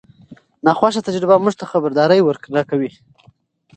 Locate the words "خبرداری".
1.71-2.19